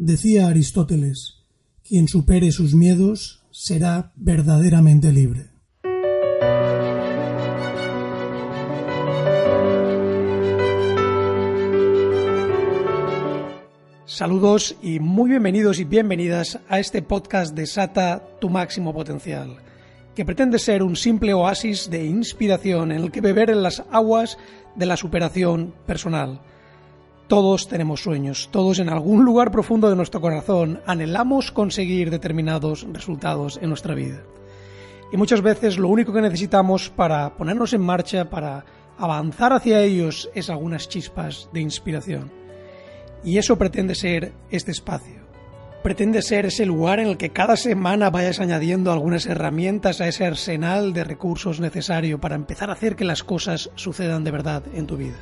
Decía 0.00 0.46
Aristóteles, 0.46 1.42
quien 1.82 2.06
supere 2.06 2.52
sus 2.52 2.72
miedos 2.72 3.42
será 3.50 4.12
verdaderamente 4.14 5.10
libre. 5.10 5.50
Saludos 14.06 14.76
y 14.82 15.00
muy 15.00 15.30
bienvenidos 15.30 15.80
y 15.80 15.84
bienvenidas 15.84 16.60
a 16.68 16.78
este 16.78 17.02
podcast 17.02 17.56
de 17.56 17.66
Sata 17.66 18.22
tu 18.40 18.48
máximo 18.48 18.94
potencial, 18.94 19.56
que 20.14 20.24
pretende 20.24 20.60
ser 20.60 20.84
un 20.84 20.94
simple 20.94 21.34
oasis 21.34 21.90
de 21.90 22.06
inspiración 22.06 22.92
en 22.92 23.02
el 23.02 23.10
que 23.10 23.20
beber 23.20 23.50
en 23.50 23.64
las 23.64 23.82
aguas 23.90 24.38
de 24.76 24.86
la 24.86 24.96
superación 24.96 25.74
personal 25.88 26.40
todos 27.28 27.68
tenemos 27.68 28.00
sueños, 28.00 28.48
todos 28.50 28.78
en 28.78 28.88
algún 28.88 29.22
lugar 29.22 29.50
profundo 29.50 29.90
de 29.90 29.96
nuestro 29.96 30.20
corazón 30.20 30.80
anhelamos 30.86 31.52
conseguir 31.52 32.10
determinados 32.10 32.86
resultados 32.90 33.58
en 33.62 33.68
nuestra 33.68 33.94
vida. 33.94 34.22
Y 35.12 35.18
muchas 35.18 35.42
veces 35.42 35.78
lo 35.78 35.88
único 35.88 36.12
que 36.12 36.22
necesitamos 36.22 36.88
para 36.88 37.36
ponernos 37.36 37.74
en 37.74 37.82
marcha, 37.82 38.30
para 38.30 38.64
avanzar 38.96 39.52
hacia 39.52 39.82
ellos, 39.82 40.30
es 40.34 40.48
algunas 40.48 40.88
chispas 40.88 41.50
de 41.52 41.60
inspiración. 41.60 42.32
Y 43.22 43.36
eso 43.36 43.58
pretende 43.58 43.94
ser 43.94 44.32
este 44.50 44.70
espacio. 44.70 45.28
Pretende 45.82 46.22
ser 46.22 46.46
ese 46.46 46.64
lugar 46.64 46.98
en 46.98 47.08
el 47.08 47.18
que 47.18 47.30
cada 47.30 47.56
semana 47.56 48.08
vayas 48.08 48.40
añadiendo 48.40 48.90
algunas 48.90 49.26
herramientas 49.26 50.00
a 50.00 50.08
ese 50.08 50.24
arsenal 50.24 50.94
de 50.94 51.04
recursos 51.04 51.60
necesario 51.60 52.20
para 52.20 52.36
empezar 52.36 52.70
a 52.70 52.72
hacer 52.72 52.96
que 52.96 53.04
las 53.04 53.22
cosas 53.22 53.70
sucedan 53.74 54.24
de 54.24 54.30
verdad 54.30 54.62
en 54.74 54.86
tu 54.86 54.96
vida. 54.96 55.16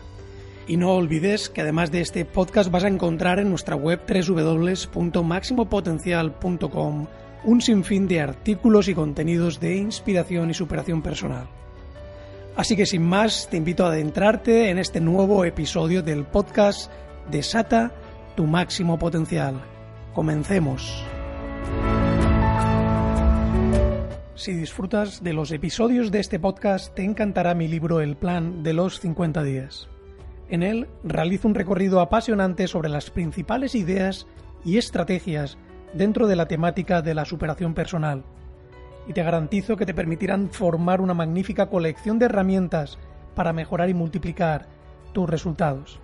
Y 0.67 0.77
no 0.77 0.93
olvides 0.93 1.49
que 1.49 1.61
además 1.61 1.93
de 1.93 2.01
este 2.01 2.25
podcast 2.25 2.71
vas 2.71 2.85
a 2.85 2.89
encontrar 2.89 3.39
en 3.39 3.51
nuestra 3.51 3.77
web 3.77 4.01
www.maximopotencial.com 4.09 7.07
un 7.45 7.61
sinfín 7.61 8.09
de 8.09 8.21
artículos 8.21 8.89
y 8.89 8.95
contenidos 8.95 9.61
de 9.61 9.77
inspiración 9.77 10.51
y 10.51 10.55
superación 10.55 11.03
personal. 11.03 11.49
Así 12.57 12.75
que 12.75 12.87
sin 12.87 13.03
más, 13.03 13.49
te 13.51 13.57
invito 13.57 13.85
a 13.85 13.89
adentrarte 13.89 14.71
en 14.71 14.79
este 14.79 15.01
nuevo 15.01 15.45
episodio 15.45 16.03
del 16.03 16.25
podcast 16.25 16.91
Desata 17.31 17.93
tu 18.35 18.47
máximo 18.47 18.99
potencial. 18.99 19.61
Comencemos. 20.15 21.05
Si 24.35 24.53
disfrutas 24.53 25.23
de 25.23 25.33
los 25.33 25.51
episodios 25.53 26.11
de 26.11 26.21
este 26.21 26.39
podcast, 26.39 26.95
te 26.95 27.05
encantará 27.05 27.55
mi 27.55 27.69
libro 27.69 28.01
El 28.01 28.17
Plan 28.17 28.63
de 28.63 28.75
los 28.75 29.01
50 29.01 29.43
días. 29.43 29.89
En 30.49 30.63
él 30.63 30.87
realizo 31.03 31.49
un 31.49 31.55
recorrido 31.55 32.01
apasionante 32.01 32.69
sobre 32.69 32.89
las 32.89 33.11
principales 33.11 33.75
ideas 33.75 34.27
y 34.65 34.79
estrategias 34.79 35.59
dentro 35.93 36.27
de 36.27 36.37
la 36.37 36.47
temática 36.47 37.03
de 37.03 37.15
la 37.15 37.25
superación 37.25 37.75
personal, 37.75 38.25
y 39.09 39.13
te 39.13 39.23
garantizo 39.23 39.77
que 39.77 39.87
te 39.87 39.95
permitirán 39.95 40.51
formar 40.51 41.01
una 41.01 41.15
magnífica 41.15 41.67
colección 41.67 42.19
de 42.19 42.27
herramientas 42.27 42.99
para 43.35 43.53
mejorar 43.53 43.89
y 43.89 43.95
multiplicar 43.95 44.67
tus 45.13 45.29
resultados. 45.29 46.01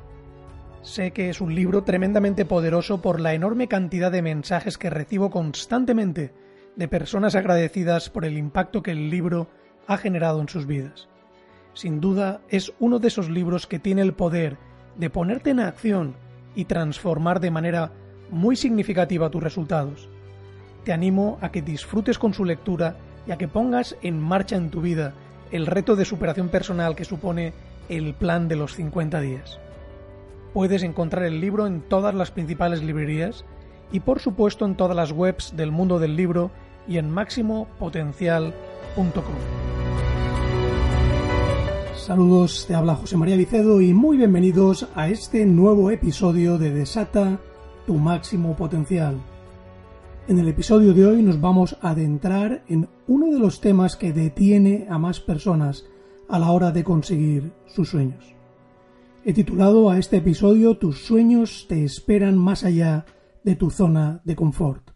Sé 0.83 1.13
que 1.13 1.31
es 1.31 1.41
un 1.41 1.55
libro 1.55 1.85
tremendamente 1.85 2.45
poderoso 2.45 3.01
por 3.01 3.21
la 3.21 3.35
enorme 3.35 3.69
cantidad 3.69 4.11
de 4.11 4.23
mensajes 4.23 4.79
que 4.79 4.91
recibo 4.91 5.31
constantemente 5.31 6.33
de 6.75 6.89
personas 6.89 7.35
agradecidas 7.35 8.11
por 8.11 8.25
el 8.25 8.37
impacto 8.37 8.83
que 8.83 8.91
el 8.91 9.11
libro 9.11 9.49
ha 9.87 9.97
generado 9.97 10.41
en 10.41 10.49
sus 10.49 10.67
vidas. 10.67 11.09
Sin 11.75 12.01
duda 12.01 12.41
es 12.49 12.73
uno 12.81 12.99
de 12.99 13.09
esos 13.09 13.31
libros 13.31 13.67
que 13.67 13.79
tiene 13.79 14.03
el 14.03 14.13
poder 14.13 14.59
de 14.97 15.11
ponerte 15.11 15.51
en 15.51 15.61
acción 15.61 16.15
y 16.55 16.67
transformar 16.67 17.41
de 17.41 17.51
manera 17.51 17.93
muy 18.31 18.57
significativa 18.57 19.31
tus 19.31 19.43
resultados. 19.43 20.09
Te 20.85 20.93
animo 20.93 21.39
a 21.41 21.51
que 21.51 21.63
disfrutes 21.63 22.19
con 22.19 22.35
su 22.35 22.45
lectura 22.45 22.97
y 23.27 23.31
a 23.31 23.39
que 23.39 23.49
pongas 23.49 23.97
en 24.03 24.21
marcha 24.21 24.57
en 24.57 24.71
tu 24.71 24.81
vida 24.81 25.15
el 25.51 25.67
reto 25.67 25.97
de 25.97 26.05
superación 26.05 26.49
personal 26.49 26.97
que 26.97 27.05
supone 27.05 27.53
el 27.89 28.15
plan 28.15 28.49
de 28.49 28.57
los 28.57 28.75
50 28.75 29.21
días. 29.21 29.59
Puedes 30.53 30.83
encontrar 30.83 31.25
el 31.25 31.41
libro 31.41 31.67
en 31.67 31.81
todas 31.81 32.15
las 32.15 32.31
principales 32.31 32.83
librerías 32.83 33.45
y 33.91 34.01
por 34.01 34.21
supuesto 34.21 34.67
en 34.67 34.77
todas 34.77 34.97
las 34.97 35.13
webs 35.13 35.57
del 35.57 35.71
mundo 35.71 35.99
del 35.99 36.17
libro 36.17 36.51
y 36.89 36.99
en 36.99 37.11
máximopotencial.com. 37.11 39.72
Saludos, 42.03 42.65
te 42.67 42.75
habla 42.75 42.97
José 42.97 43.17
María 43.17 43.37
Vicedo 43.37 43.81
y 43.81 43.95
muy 43.95 44.17
bienvenidos 44.17 44.89
a 44.97 45.09
este 45.09 45.47
nuevo 45.47 45.89
episodio 45.93 46.59
de 46.59 46.73
Desata 46.73 47.39
tu 47.87 47.95
máximo 47.95 48.57
potencial. 48.57 49.21
En 50.27 50.41
el 50.41 50.49
episodio 50.49 50.95
de 50.95 51.07
hoy 51.07 51.23
nos 51.23 51.41
vamos 51.41 51.79
a 51.81 51.91
adentrar 51.91 52.65
en 52.67 52.89
uno 53.07 53.31
de 53.31 53.39
los 53.39 53.61
temas 53.61 53.95
que 53.95 54.13
detiene 54.13 54.89
a 54.91 54.99
más 54.99 55.21
personas 55.21 55.87
a 56.29 56.41
la 56.41 56.51
hora 56.51 56.73
de 56.73 56.83
conseguir 56.83 57.53
sus 57.67 57.91
sueños. 57.91 58.35
He 59.25 59.33
titulado 59.33 59.89
a 59.89 59.97
este 59.97 60.17
episodio 60.17 60.79
Tus 60.79 61.05
sueños 61.05 61.67
te 61.69 61.85
esperan 61.85 62.37
más 62.37 62.65
allá 62.65 63.07
de 63.45 63.55
tu 63.55 63.71
zona 63.71 64.23
de 64.25 64.35
confort. 64.35 64.91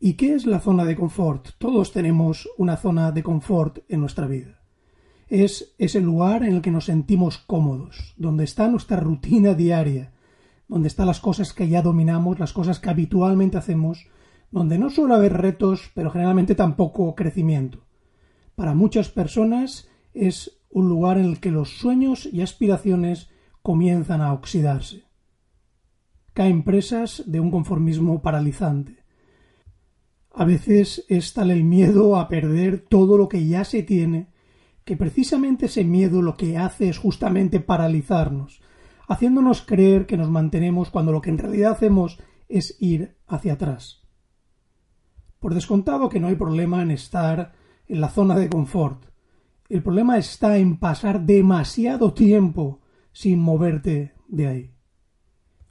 ¿Y 0.00 0.14
qué 0.14 0.32
es 0.32 0.46
la 0.46 0.60
zona 0.60 0.86
de 0.86 0.96
confort? 0.96 1.50
Todos 1.58 1.92
tenemos 1.92 2.48
una 2.56 2.78
zona 2.78 3.12
de 3.12 3.22
confort 3.22 3.80
en 3.90 4.00
nuestra 4.00 4.26
vida 4.26 4.63
es 5.42 5.74
ese 5.78 6.00
lugar 6.00 6.44
en 6.44 6.54
el 6.54 6.62
que 6.62 6.70
nos 6.70 6.84
sentimos 6.84 7.38
cómodos, 7.38 8.14
donde 8.16 8.44
está 8.44 8.68
nuestra 8.68 8.98
rutina 8.98 9.54
diaria, 9.54 10.12
donde 10.68 10.88
están 10.88 11.06
las 11.06 11.20
cosas 11.20 11.52
que 11.52 11.68
ya 11.68 11.82
dominamos, 11.82 12.38
las 12.38 12.52
cosas 12.52 12.78
que 12.78 12.90
habitualmente 12.90 13.58
hacemos, 13.58 14.06
donde 14.52 14.78
no 14.78 14.90
suele 14.90 15.14
haber 15.14 15.32
retos, 15.32 15.90
pero 15.94 16.10
generalmente 16.10 16.54
tampoco 16.54 17.14
crecimiento. 17.16 17.84
Para 18.54 18.74
muchas 18.74 19.08
personas 19.08 19.88
es 20.12 20.60
un 20.70 20.88
lugar 20.88 21.18
en 21.18 21.24
el 21.24 21.40
que 21.40 21.50
los 21.50 21.78
sueños 21.78 22.28
y 22.32 22.40
aspiraciones 22.40 23.28
comienzan 23.62 24.20
a 24.20 24.32
oxidarse. 24.32 25.04
Caen 26.32 26.62
presas 26.62 27.24
de 27.26 27.40
un 27.40 27.50
conformismo 27.50 28.22
paralizante. 28.22 29.04
A 30.32 30.44
veces 30.44 31.04
es 31.08 31.32
tal 31.32 31.50
el 31.50 31.64
miedo 31.64 32.16
a 32.16 32.28
perder 32.28 32.84
todo 32.88 33.18
lo 33.18 33.28
que 33.28 33.46
ya 33.46 33.64
se 33.64 33.82
tiene 33.82 34.33
que 34.84 34.96
precisamente 34.96 35.66
ese 35.66 35.84
miedo 35.84 36.22
lo 36.22 36.36
que 36.36 36.58
hace 36.58 36.88
es 36.88 36.98
justamente 36.98 37.60
paralizarnos, 37.60 38.60
haciéndonos 39.08 39.62
creer 39.62 40.06
que 40.06 40.16
nos 40.16 40.30
mantenemos 40.30 40.90
cuando 40.90 41.12
lo 41.12 41.20
que 41.20 41.30
en 41.30 41.38
realidad 41.38 41.72
hacemos 41.72 42.18
es 42.48 42.76
ir 42.80 43.16
hacia 43.26 43.54
atrás. 43.54 44.02
Por 45.40 45.54
descontado 45.54 46.08
que 46.08 46.20
no 46.20 46.28
hay 46.28 46.36
problema 46.36 46.82
en 46.82 46.90
estar 46.90 47.52
en 47.86 48.00
la 48.00 48.08
zona 48.08 48.36
de 48.36 48.48
confort. 48.48 49.04
El 49.68 49.82
problema 49.82 50.18
está 50.18 50.58
en 50.58 50.78
pasar 50.78 51.24
demasiado 51.24 52.12
tiempo 52.12 52.80
sin 53.12 53.38
moverte 53.38 54.12
de 54.28 54.46
ahí. 54.46 54.74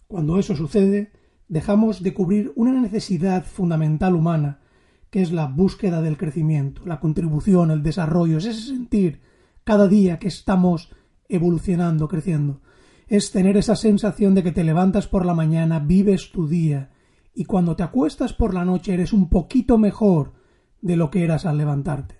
Cuando 0.07 0.37
eso 0.37 0.55
sucede, 0.55 1.11
dejamos 1.47 2.01
de 2.01 2.13
cubrir 2.13 2.51
una 2.55 2.79
necesidad 2.79 3.45
fundamental 3.45 4.15
humana 4.15 4.61
que 5.13 5.21
es 5.21 5.31
la 5.31 5.45
búsqueda 5.45 6.01
del 6.01 6.17
crecimiento, 6.17 6.81
la 6.87 6.99
contribución, 6.99 7.69
el 7.69 7.83
desarrollo, 7.83 8.39
es 8.39 8.45
ese 8.45 8.63
sentir 8.63 9.21
cada 9.63 9.87
día 9.87 10.17
que 10.17 10.27
estamos 10.27 10.89
evolucionando, 11.29 12.07
creciendo. 12.07 12.61
Es 13.05 13.29
tener 13.29 13.55
esa 13.55 13.75
sensación 13.75 14.33
de 14.33 14.41
que 14.41 14.51
te 14.51 14.63
levantas 14.63 15.07
por 15.07 15.27
la 15.27 15.35
mañana, 15.35 15.77
vives 15.77 16.31
tu 16.31 16.47
día, 16.47 16.89
y 17.31 17.45
cuando 17.45 17.75
te 17.75 17.83
acuestas 17.83 18.33
por 18.33 18.55
la 18.55 18.65
noche 18.65 18.95
eres 18.95 19.13
un 19.13 19.29
poquito 19.29 19.77
mejor 19.77 20.33
de 20.81 20.95
lo 20.95 21.11
que 21.11 21.23
eras 21.23 21.45
al 21.45 21.59
levantarte. 21.59 22.15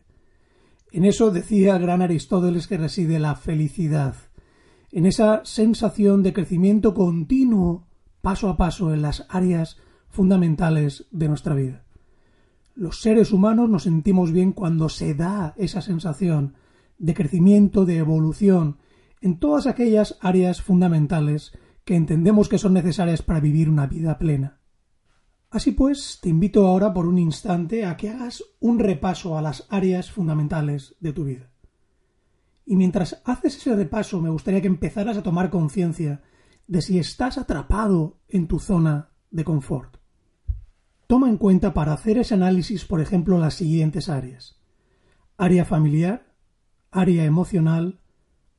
En 0.92 1.04
eso 1.04 1.32
decía 1.32 1.80
gran 1.80 2.04
Aristóteles 2.04 2.68
que 2.68 2.78
reside 2.78 3.18
la 3.18 3.34
felicidad, 3.34 4.14
en 4.92 5.08
esa 5.08 5.42
sensación 5.46 6.22
de 6.22 6.32
crecimiento 6.32 6.94
continuo, 6.94 7.88
paso 8.22 8.50
a 8.50 8.56
paso, 8.56 8.94
en 8.94 9.02
las 9.02 9.26
áreas 9.30 9.78
fundamentales 10.10 11.08
de 11.10 11.28
nuestra 11.28 11.56
vida. 11.56 11.83
Los 12.76 13.02
seres 13.02 13.32
humanos 13.32 13.70
nos 13.70 13.84
sentimos 13.84 14.32
bien 14.32 14.52
cuando 14.52 14.90
se 14.90 15.14
da 15.14 15.54
esa 15.58 15.82
sensación 15.82 16.56
de 16.98 17.14
crecimiento, 17.14 17.86
de 17.86 17.98
evolución, 17.98 18.78
en 19.22 19.38
todas 19.38 19.68
aquellas 19.68 20.18
áreas 20.22 20.62
fundamentales 20.62 21.52
que 21.86 21.96
entendemos 21.96 22.50
que 22.50 22.58
son 22.58 22.74
necesarias 22.74 23.22
para 23.22 23.40
vivir 23.40 23.70
una 23.70 23.88
vida 23.88 24.18
plena. 24.18 24.60
Así 25.52 25.72
pues, 25.72 26.20
te 26.20 26.30
invito 26.30 26.66
ahora 26.66 26.94
por 26.94 27.06
un 27.06 27.20
instante 27.20 27.86
a 27.86 27.96
que 27.96 28.10
hagas 28.10 28.44
un 28.60 28.80
repaso 28.80 29.38
a 29.38 29.42
las 29.42 29.68
áreas 29.70 30.10
fundamentales 30.10 30.96
de 31.00 31.14
tu 31.14 31.26
vida. 31.26 31.52
Y 32.66 32.76
mientras 32.76 33.22
haces 33.24 33.58
ese 33.58 33.76
repaso, 33.76 34.20
me 34.20 34.32
gustaría 34.32 34.62
que 34.62 34.68
empezaras 34.68 35.16
a 35.16 35.24
tomar 35.24 35.52
conciencia 35.52 36.24
de 36.66 36.82
si 36.82 36.98
estás 36.98 37.38
atrapado 37.38 38.18
en 38.30 38.48
tu 38.48 38.58
zona 38.58 39.10
de 39.30 39.44
confort. 39.44 40.03
Toma 41.14 41.30
en 41.30 41.38
cuenta 41.38 41.76
para 41.76 41.94
hacer 41.94 42.18
ese 42.18 42.34
análisis, 42.34 42.86
por 42.86 43.00
ejemplo, 43.00 43.38
las 43.38 43.54
siguientes 43.54 44.10
áreas. 44.10 44.60
Área 45.38 45.64
familiar, 45.64 46.34
área 46.90 47.24
emocional, 47.26 48.00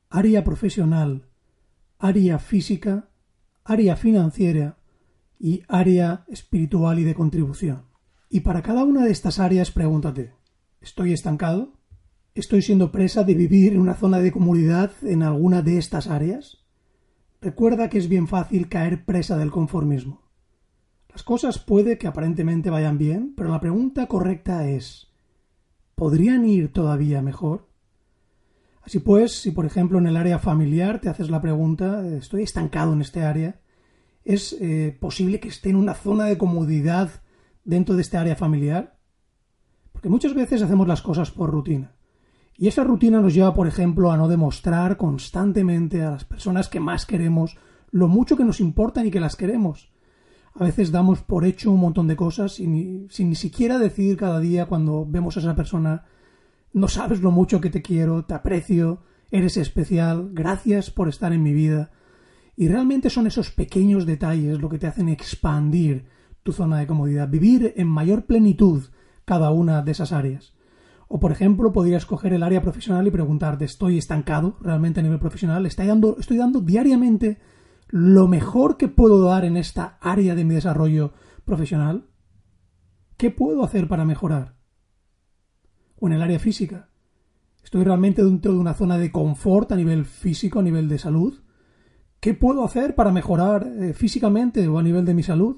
área 0.09 0.45
profesional, 0.45 1.27
área 1.99 2.39
física, 2.39 3.09
área 3.65 3.97
financiera 3.97 4.77
y 5.37 5.63
área 5.67 6.23
espiritual 6.29 6.97
y 6.99 7.03
de 7.03 7.13
contribución. 7.13 7.87
Y 8.29 8.39
para 8.39 8.61
cada 8.61 8.85
una 8.85 9.03
de 9.03 9.11
estas 9.11 9.39
áreas 9.39 9.71
pregúntate, 9.71 10.31
¿estoy 10.79 11.11
estancado? 11.11 11.73
¿Estoy 12.35 12.61
siendo 12.61 12.89
presa 12.89 13.25
de 13.25 13.33
vivir 13.33 13.73
en 13.73 13.81
una 13.81 13.95
zona 13.95 14.19
de 14.19 14.31
comodidad 14.31 14.93
en 15.01 15.23
alguna 15.23 15.61
de 15.61 15.77
estas 15.77 16.07
áreas? 16.07 16.63
Recuerda 17.41 17.89
que 17.89 17.97
es 17.97 18.07
bien 18.07 18.29
fácil 18.29 18.69
caer 18.69 19.03
presa 19.03 19.35
del 19.35 19.51
conformismo. 19.51 20.24
Las 21.15 21.23
cosas 21.23 21.59
puede 21.59 21.97
que 21.97 22.07
aparentemente 22.07 22.69
vayan 22.69 22.97
bien, 22.97 23.35
pero 23.37 23.49
la 23.49 23.61
pregunta 23.61 24.05
correcta 24.07 24.67
es 24.67 25.13
¿podrían 25.95 26.43
ir 26.43 26.73
todavía 26.73 27.21
mejor? 27.21 27.69
Así 28.81 28.99
pues, 28.99 29.31
si 29.31 29.51
por 29.51 29.65
ejemplo 29.65 29.97
en 29.97 30.07
el 30.07 30.17
área 30.17 30.39
familiar 30.39 30.99
te 30.99 31.07
haces 31.07 31.29
la 31.29 31.39
pregunta 31.39 32.05
¿estoy 32.05 32.43
estancado 32.43 32.91
en 32.91 32.99
este 32.99 33.23
área? 33.23 33.61
¿Es 34.25 34.57
eh, 34.59 34.97
posible 34.99 35.39
que 35.39 35.47
esté 35.47 35.69
en 35.69 35.77
una 35.77 35.93
zona 35.93 36.25
de 36.25 36.37
comodidad 36.37 37.09
dentro 37.63 37.95
de 37.95 38.01
este 38.01 38.17
área 38.17 38.35
familiar? 38.35 38.99
Porque 39.93 40.09
muchas 40.09 40.33
veces 40.33 40.63
hacemos 40.63 40.85
las 40.85 41.01
cosas 41.01 41.31
por 41.31 41.49
rutina. 41.49 41.95
Y 42.57 42.67
esa 42.67 42.83
rutina 42.83 43.21
nos 43.21 43.33
lleva, 43.33 43.53
por 43.53 43.67
ejemplo, 43.69 44.11
a 44.11 44.17
no 44.17 44.27
demostrar 44.27 44.97
constantemente 44.97 46.03
a 46.03 46.11
las 46.11 46.25
personas 46.25 46.67
que 46.67 46.81
más 46.81 47.05
queremos 47.05 47.57
lo 47.89 48.09
mucho 48.09 48.35
que 48.35 48.43
nos 48.43 48.59
importan 48.59 49.07
y 49.07 49.11
que 49.11 49.21
las 49.21 49.37
queremos. 49.37 49.94
A 50.57 50.63
veces 50.63 50.91
damos 50.91 51.21
por 51.21 51.43
hecho 51.43 51.71
un 51.71 51.81
montón 51.81 52.07
de 52.07 52.15
cosas 52.15 52.53
sin 52.53 53.09
ni 53.09 53.35
siquiera 53.35 53.77
decir 53.77 54.15
cada 54.15 54.39
día 54.39 54.67
cuando 54.67 55.05
vemos 55.05 55.35
a 55.35 55.41
esa 55.41 55.55
persona 55.55 56.05
no 56.75 56.89
sabes 56.89 57.21
lo 57.21 57.31
mucho 57.31 57.61
que 57.61 57.69
te 57.69 57.81
quiero, 57.81 58.25
te 58.25 58.33
aprecio, 58.33 59.03
eres 59.31 59.55
especial, 59.55 60.29
gracias 60.33 60.91
por 60.91 61.07
estar 61.07 61.31
en 61.31 61.41
mi 61.41 61.53
vida. 61.53 61.91
Y 62.57 62.67
realmente 62.67 63.09
son 63.09 63.27
esos 63.27 63.51
pequeños 63.51 64.05
detalles 64.05 64.59
lo 64.59 64.67
que 64.69 64.77
te 64.77 64.87
hacen 64.87 65.07
expandir 65.07 66.05
tu 66.43 66.51
zona 66.51 66.79
de 66.79 66.87
comodidad, 66.87 67.29
vivir 67.29 67.73
en 67.77 67.87
mayor 67.87 68.25
plenitud 68.25 68.83
cada 69.23 69.51
una 69.51 69.81
de 69.81 69.91
esas 69.91 70.11
áreas. 70.11 70.53
O, 71.07 71.19
por 71.19 71.31
ejemplo, 71.31 71.71
podrías 71.71 72.05
coger 72.05 72.33
el 72.33 72.43
área 72.43 72.61
profesional 72.61 73.07
y 73.07 73.11
preguntarte, 73.11 73.65
¿estoy 73.65 73.97
estancado 73.97 74.57
realmente 74.61 74.99
a 74.99 75.03
nivel 75.03 75.19
profesional? 75.19 75.65
¿Estoy 75.65 75.87
estoy 76.19 76.37
dando 76.37 76.61
diariamente 76.61 77.39
lo 77.87 78.27
mejor 78.27 78.77
que 78.77 78.87
puedo 78.87 79.23
dar 79.23 79.45
en 79.45 79.57
esta 79.57 79.97
área 80.01 80.35
de 80.35 80.45
mi 80.45 80.55
desarrollo 80.55 81.13
profesional? 81.45 82.07
¿Qué 83.17 83.31
puedo 83.31 83.63
hacer 83.63 83.87
para 83.87 84.05
mejorar? 84.05 84.55
O 85.99 86.07
en 86.07 86.13
el 86.13 86.21
área 86.21 86.39
física. 86.39 86.89
¿Estoy 87.63 87.83
realmente 87.83 88.23
dentro 88.23 88.53
de 88.53 88.59
una 88.59 88.73
zona 88.73 88.97
de 88.97 89.11
confort 89.11 89.71
a 89.71 89.75
nivel 89.75 90.05
físico, 90.05 90.59
a 90.59 90.63
nivel 90.63 90.87
de 90.89 90.99
salud? 90.99 91.41
¿Qué 92.19 92.33
puedo 92.33 92.63
hacer 92.63 92.95
para 92.95 93.11
mejorar 93.11 93.67
eh, 93.67 93.93
físicamente 93.93 94.67
o 94.67 94.77
a 94.77 94.83
nivel 94.83 95.05
de 95.05 95.13
mi 95.13 95.23
salud? 95.23 95.57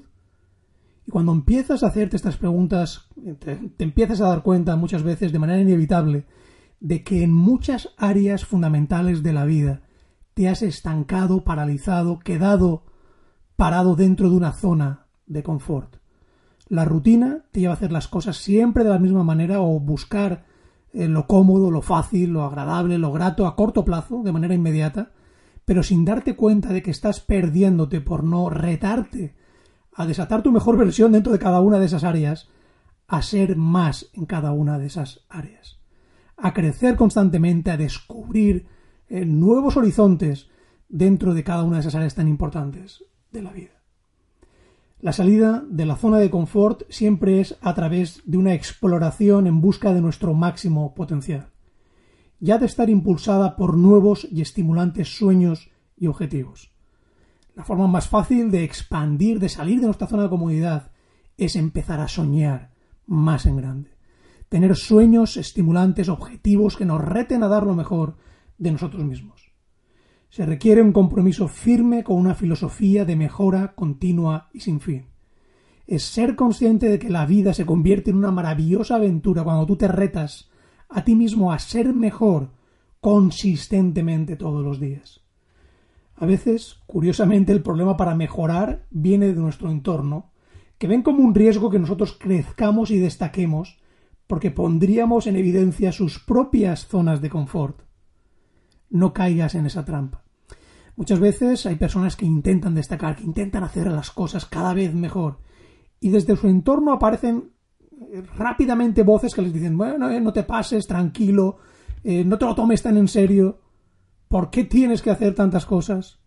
Y 1.06 1.10
cuando 1.10 1.32
empiezas 1.32 1.82
a 1.82 1.88
hacerte 1.88 2.16
estas 2.16 2.36
preguntas, 2.36 3.08
te, 3.38 3.56
te, 3.56 3.84
empiezas 3.84 4.20
a 4.20 4.28
dar 4.28 4.42
cuenta 4.42 4.76
muchas 4.76 5.02
veces 5.02 5.32
de 5.32 5.38
manera 5.38 5.60
inevitable 5.60 6.26
de 6.80 7.02
que 7.02 7.22
en 7.22 7.32
muchas 7.32 7.94
áreas 7.96 8.44
fundamentales 8.44 9.22
de 9.22 9.32
la 9.32 9.44
vida 9.44 9.82
te 10.38 10.48
has 10.48 10.62
estancado, 10.62 11.42
paralizado, 11.42 12.20
quedado 12.20 12.84
parado 13.56 13.96
dentro 13.96 14.30
de 14.30 14.36
una 14.36 14.52
zona 14.52 15.08
de 15.26 15.42
confort. 15.42 15.96
La 16.68 16.84
rutina 16.84 17.46
te 17.50 17.58
lleva 17.58 17.72
a 17.72 17.76
hacer 17.76 17.90
las 17.90 18.06
cosas 18.06 18.36
siempre 18.36 18.84
de 18.84 18.90
la 18.90 19.00
misma 19.00 19.24
manera 19.24 19.60
o 19.60 19.80
buscar 19.80 20.44
eh, 20.92 21.08
lo 21.08 21.26
cómodo, 21.26 21.72
lo 21.72 21.82
fácil, 21.82 22.34
lo 22.34 22.44
agradable, 22.44 22.98
lo 22.98 23.10
grato 23.10 23.48
a 23.48 23.56
corto 23.56 23.84
plazo, 23.84 24.22
de 24.22 24.30
manera 24.30 24.54
inmediata, 24.54 25.10
pero 25.64 25.82
sin 25.82 26.04
darte 26.04 26.36
cuenta 26.36 26.68
de 26.68 26.82
que 26.82 26.92
estás 26.92 27.18
perdiéndote 27.18 28.00
por 28.00 28.22
no 28.22 28.48
retarte 28.48 29.34
a 29.92 30.06
desatar 30.06 30.44
tu 30.44 30.52
mejor 30.52 30.76
versión 30.76 31.10
dentro 31.10 31.32
de 31.32 31.40
cada 31.40 31.58
una 31.60 31.80
de 31.80 31.86
esas 31.86 32.04
áreas, 32.04 32.48
a 33.08 33.22
ser 33.22 33.56
más 33.56 34.08
en 34.12 34.24
cada 34.24 34.52
una 34.52 34.78
de 34.78 34.86
esas 34.86 35.26
áreas, 35.28 35.80
a 36.36 36.54
crecer 36.54 36.94
constantemente, 36.94 37.72
a 37.72 37.76
descubrir 37.76 38.77
eh, 39.08 39.24
nuevos 39.24 39.76
horizontes 39.76 40.48
dentro 40.88 41.34
de 41.34 41.44
cada 41.44 41.64
una 41.64 41.76
de 41.76 41.80
esas 41.80 41.94
áreas 41.94 42.14
tan 42.14 42.28
importantes 42.28 43.04
de 43.32 43.42
la 43.42 43.52
vida. 43.52 43.78
La 45.00 45.12
salida 45.12 45.64
de 45.68 45.86
la 45.86 45.96
zona 45.96 46.18
de 46.18 46.28
confort 46.28 46.82
siempre 46.88 47.40
es 47.40 47.56
a 47.60 47.72
través 47.74 48.20
de 48.24 48.36
una 48.36 48.54
exploración 48.54 49.46
en 49.46 49.60
busca 49.60 49.94
de 49.94 50.00
nuestro 50.00 50.34
máximo 50.34 50.94
potencial, 50.94 51.50
ya 52.40 52.58
de 52.58 52.66
estar 52.66 52.90
impulsada 52.90 53.54
por 53.54 53.76
nuevos 53.76 54.26
y 54.30 54.40
estimulantes 54.40 55.16
sueños 55.16 55.70
y 55.96 56.08
objetivos. 56.08 56.72
La 57.54 57.64
forma 57.64 57.86
más 57.86 58.08
fácil 58.08 58.50
de 58.50 58.64
expandir, 58.64 59.38
de 59.38 59.48
salir 59.48 59.80
de 59.80 59.86
nuestra 59.86 60.08
zona 60.08 60.24
de 60.24 60.30
comodidad, 60.30 60.90
es 61.36 61.54
empezar 61.54 62.00
a 62.00 62.08
soñar 62.08 62.72
más 63.06 63.46
en 63.46 63.56
grande. 63.56 63.90
Tener 64.48 64.74
sueños 64.76 65.36
estimulantes, 65.36 66.08
objetivos 66.08 66.76
que 66.76 66.84
nos 66.84 67.00
reten 67.00 67.42
a 67.42 67.48
dar 67.48 67.64
lo 67.64 67.74
mejor 67.74 68.16
de 68.58 68.72
nosotros 68.72 69.04
mismos. 69.04 69.52
Se 70.28 70.44
requiere 70.44 70.82
un 70.82 70.92
compromiso 70.92 71.48
firme 71.48 72.04
con 72.04 72.16
una 72.16 72.34
filosofía 72.34 73.04
de 73.04 73.16
mejora 73.16 73.74
continua 73.74 74.50
y 74.52 74.60
sin 74.60 74.80
fin. 74.80 75.06
Es 75.86 76.02
ser 76.02 76.36
consciente 76.36 76.88
de 76.90 76.98
que 76.98 77.08
la 77.08 77.24
vida 77.24 77.54
se 77.54 77.64
convierte 77.64 78.10
en 78.10 78.18
una 78.18 78.30
maravillosa 78.30 78.96
aventura 78.96 79.42
cuando 79.42 79.64
tú 79.64 79.76
te 79.76 79.88
retas 79.88 80.50
a 80.88 81.02
ti 81.04 81.14
mismo 81.14 81.50
a 81.50 81.58
ser 81.58 81.94
mejor 81.94 82.50
consistentemente 83.00 84.36
todos 84.36 84.62
los 84.62 84.80
días. 84.80 85.20
A 86.16 86.26
veces, 86.26 86.80
curiosamente, 86.86 87.52
el 87.52 87.62
problema 87.62 87.96
para 87.96 88.14
mejorar 88.14 88.86
viene 88.90 89.28
de 89.28 89.40
nuestro 89.40 89.70
entorno, 89.70 90.32
que 90.76 90.88
ven 90.88 91.02
como 91.02 91.22
un 91.22 91.34
riesgo 91.34 91.70
que 91.70 91.78
nosotros 91.78 92.16
crezcamos 92.18 92.90
y 92.90 92.98
destaquemos 92.98 93.78
porque 94.26 94.50
pondríamos 94.50 95.26
en 95.26 95.36
evidencia 95.36 95.90
sus 95.90 96.18
propias 96.18 96.86
zonas 96.86 97.22
de 97.22 97.30
confort. 97.30 97.87
No 98.90 99.12
caigas 99.12 99.54
en 99.54 99.66
esa 99.66 99.84
trampa. 99.84 100.22
Muchas 100.96 101.20
veces 101.20 101.64
hay 101.66 101.76
personas 101.76 102.16
que 102.16 102.26
intentan 102.26 102.74
destacar, 102.74 103.16
que 103.16 103.24
intentan 103.24 103.62
hacer 103.62 103.86
las 103.86 104.10
cosas 104.10 104.46
cada 104.46 104.74
vez 104.74 104.94
mejor, 104.94 105.38
y 106.00 106.10
desde 106.10 106.36
su 106.36 106.48
entorno 106.48 106.92
aparecen 106.92 107.52
eh, 108.12 108.22
rápidamente 108.36 109.02
voces 109.02 109.34
que 109.34 109.42
les 109.42 109.52
dicen, 109.52 109.76
bueno, 109.76 110.10
eh, 110.10 110.20
no 110.20 110.32
te 110.32 110.42
pases, 110.42 110.86
tranquilo, 110.86 111.58
eh, 112.02 112.24
no 112.24 112.38
te 112.38 112.44
lo 112.46 112.54
tomes 112.54 112.82
tan 112.82 112.96
en 112.96 113.08
serio. 113.08 113.60
¿Por 114.28 114.50
qué 114.50 114.64
tienes 114.64 115.02
que 115.02 115.10
hacer 115.10 115.34
tantas 115.34 115.66
cosas? 115.66 116.20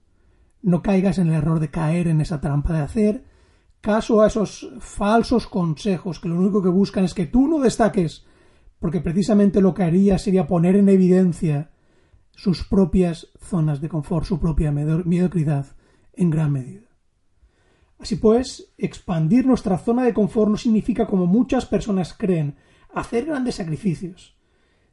No 0.61 0.81
caigas 0.81 1.17
en 1.17 1.27
el 1.27 1.35
error 1.35 1.59
de 1.59 1.69
caer 1.69 2.07
en 2.07 2.21
esa 2.21 2.41
trampa, 2.41 2.73
de 2.73 2.79
hacer 2.79 3.25
caso 3.81 4.21
a 4.21 4.27
esos 4.27 4.69
falsos 4.79 5.47
consejos 5.47 6.19
que 6.19 6.29
lo 6.29 6.35
único 6.35 6.61
que 6.61 6.69
buscan 6.69 7.03
es 7.03 7.13
que 7.13 7.25
tú 7.25 7.47
no 7.47 7.59
destaques, 7.59 8.25
porque 8.79 9.01
precisamente 9.01 9.59
lo 9.59 9.73
que 9.73 9.83
haría 9.83 10.17
sería 10.19 10.47
poner 10.47 10.75
en 10.75 10.87
evidencia 10.87 11.71
sus 12.35 12.63
propias 12.63 13.27
zonas 13.39 13.81
de 13.81 13.89
confort, 13.89 14.25
su 14.25 14.39
propia 14.39 14.71
mediocridad 14.71 15.67
en 16.13 16.29
gran 16.29 16.51
medida. 16.51 16.87
Así 17.99 18.15
pues, 18.15 18.73
expandir 18.77 19.45
nuestra 19.45 19.77
zona 19.77 20.03
de 20.03 20.13
confort 20.13 20.49
no 20.49 20.57
significa, 20.57 21.05
como 21.05 21.27
muchas 21.27 21.65
personas 21.65 22.15
creen, 22.15 22.55
hacer 22.93 23.25
grandes 23.25 23.55
sacrificios. 23.55 24.35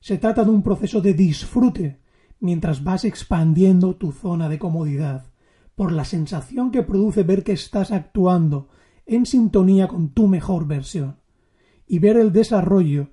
Se 0.00 0.18
trata 0.18 0.44
de 0.44 0.50
un 0.50 0.62
proceso 0.62 1.00
de 1.00 1.14
disfrute 1.14 2.00
mientras 2.40 2.84
vas 2.84 3.04
expandiendo 3.04 3.96
tu 3.96 4.12
zona 4.12 4.48
de 4.48 4.58
comodidad, 4.58 5.32
por 5.74 5.92
la 5.92 6.04
sensación 6.04 6.70
que 6.70 6.82
produce 6.82 7.22
ver 7.22 7.44
que 7.44 7.52
estás 7.52 7.92
actuando 7.92 8.68
en 9.06 9.26
sintonía 9.26 9.88
con 9.88 10.10
tu 10.10 10.28
mejor 10.28 10.66
versión 10.66 11.16
y 11.86 11.98
ver 11.98 12.16
el 12.16 12.32
desarrollo 12.32 13.10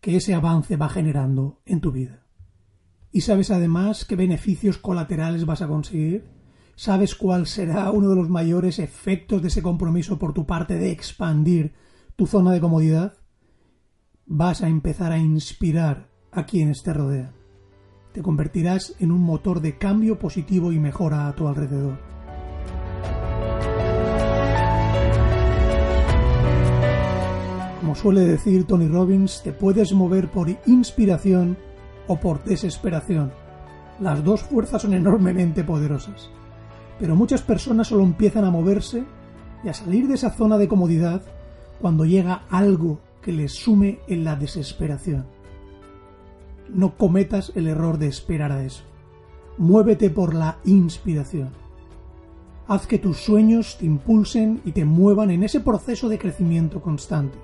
que 0.00 0.16
ese 0.16 0.34
avance 0.34 0.76
va 0.76 0.88
generando 0.88 1.60
en 1.64 1.80
tu 1.80 1.92
vida. 1.92 2.26
¿Y 3.10 3.22
sabes 3.22 3.50
además 3.50 4.04
qué 4.04 4.16
beneficios 4.16 4.78
colaterales 4.78 5.46
vas 5.46 5.62
a 5.62 5.68
conseguir? 5.68 6.26
¿Sabes 6.76 7.14
cuál 7.14 7.46
será 7.46 7.90
uno 7.90 8.10
de 8.10 8.16
los 8.16 8.28
mayores 8.28 8.78
efectos 8.78 9.42
de 9.42 9.48
ese 9.48 9.62
compromiso 9.62 10.18
por 10.18 10.32
tu 10.32 10.46
parte 10.46 10.74
de 10.74 10.90
expandir 10.90 11.72
tu 12.16 12.26
zona 12.26 12.52
de 12.52 12.60
comodidad? 12.60 13.14
Vas 14.26 14.62
a 14.62 14.68
empezar 14.68 15.12
a 15.12 15.18
inspirar 15.18 16.10
a 16.30 16.46
quienes 16.46 16.82
te 16.82 16.92
rodean 16.92 17.38
te 18.12 18.22
convertirás 18.22 18.94
en 18.98 19.12
un 19.12 19.20
motor 19.20 19.60
de 19.60 19.78
cambio 19.78 20.18
positivo 20.18 20.72
y 20.72 20.78
mejora 20.78 21.28
a 21.28 21.36
tu 21.36 21.46
alrededor. 21.46 21.98
Como 27.80 27.94
suele 27.94 28.22
decir 28.22 28.64
Tony 28.64 28.88
Robbins, 28.88 29.42
te 29.42 29.52
puedes 29.52 29.92
mover 29.92 30.30
por 30.30 30.48
inspiración 30.66 31.56
o 32.08 32.16
por 32.16 32.42
desesperación. 32.42 33.32
Las 34.00 34.24
dos 34.24 34.42
fuerzas 34.42 34.82
son 34.82 34.94
enormemente 34.94 35.62
poderosas. 35.62 36.30
Pero 36.98 37.14
muchas 37.14 37.42
personas 37.42 37.86
solo 37.86 38.02
empiezan 38.02 38.44
a 38.44 38.50
moverse 38.50 39.04
y 39.62 39.68
a 39.68 39.74
salir 39.74 40.08
de 40.08 40.14
esa 40.14 40.30
zona 40.30 40.58
de 40.58 40.66
comodidad 40.66 41.22
cuando 41.80 42.04
llega 42.04 42.42
algo 42.50 42.98
que 43.22 43.32
les 43.32 43.52
sume 43.52 44.00
en 44.08 44.24
la 44.24 44.34
desesperación 44.34 45.38
no 46.68 46.96
cometas 46.96 47.52
el 47.54 47.66
error 47.66 47.98
de 47.98 48.08
esperar 48.08 48.52
a 48.52 48.64
eso. 48.64 48.84
Muévete 49.56 50.10
por 50.10 50.34
la 50.34 50.58
inspiración. 50.64 51.50
Haz 52.66 52.86
que 52.86 52.98
tus 52.98 53.18
sueños 53.18 53.78
te 53.78 53.86
impulsen 53.86 54.60
y 54.64 54.72
te 54.72 54.84
muevan 54.84 55.30
en 55.30 55.42
ese 55.42 55.60
proceso 55.60 56.08
de 56.08 56.18
crecimiento 56.18 56.82
constante. 56.82 57.38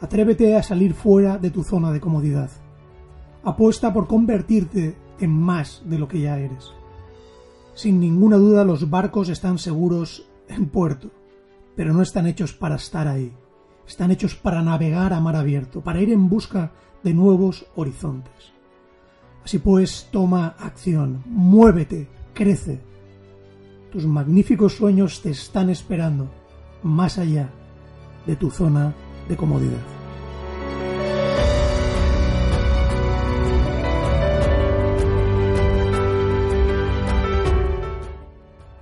Atrévete 0.00 0.56
a 0.56 0.62
salir 0.62 0.94
fuera 0.94 1.38
de 1.38 1.50
tu 1.50 1.62
zona 1.62 1.92
de 1.92 2.00
comodidad. 2.00 2.50
Apuesta 3.44 3.92
por 3.92 4.06
convertirte 4.06 4.96
en 5.20 5.30
más 5.30 5.82
de 5.86 5.98
lo 5.98 6.08
que 6.08 6.20
ya 6.20 6.38
eres. 6.38 6.72
Sin 7.74 8.00
ninguna 8.00 8.36
duda 8.36 8.64
los 8.64 8.90
barcos 8.90 9.28
están 9.28 9.58
seguros 9.58 10.28
en 10.48 10.68
puerto, 10.68 11.10
pero 11.76 11.92
no 11.92 12.02
están 12.02 12.26
hechos 12.26 12.52
para 12.52 12.76
estar 12.76 13.06
ahí. 13.06 13.32
Están 13.86 14.10
hechos 14.10 14.34
para 14.34 14.62
navegar 14.62 15.12
a 15.12 15.20
mar 15.20 15.36
abierto, 15.36 15.80
para 15.80 16.00
ir 16.00 16.10
en 16.10 16.28
busca 16.28 16.72
de 17.02 17.14
nuevos 17.14 17.66
horizontes. 17.76 18.52
Así 19.44 19.58
pues, 19.60 20.08
toma 20.10 20.56
acción, 20.58 21.22
muévete, 21.26 22.08
crece. 22.34 22.80
Tus 23.90 24.04
magníficos 24.04 24.74
sueños 24.74 25.22
te 25.22 25.30
están 25.30 25.70
esperando 25.70 26.28
más 26.82 27.18
allá 27.18 27.50
de 28.26 28.36
tu 28.36 28.50
zona 28.50 28.94
de 29.28 29.36
comodidad. 29.36 29.97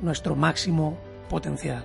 nuestro 0.00 0.36
máximo 0.36 0.98
potencial. 1.28 1.84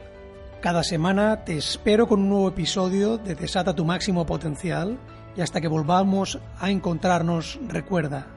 Cada 0.62 0.84
semana 0.84 1.44
te 1.44 1.58
espero 1.58 2.08
con 2.08 2.22
un 2.22 2.30
nuevo 2.30 2.48
episodio 2.48 3.18
de 3.18 3.36
Desata 3.36 3.76
tu 3.76 3.84
máximo 3.84 4.26
potencial 4.26 4.98
y 5.36 5.42
hasta 5.42 5.60
que 5.60 5.68
volvamos 5.68 6.40
a 6.60 6.70
encontrarnos 6.72 7.60
recuerda, 7.68 8.28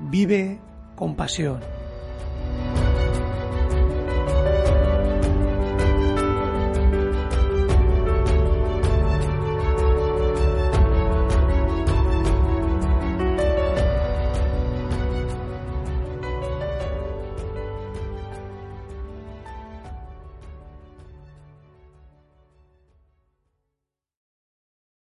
vive 0.00 0.60
con 0.96 1.14
pasión. 1.14 1.83